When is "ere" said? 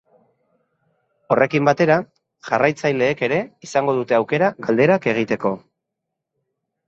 3.27-3.37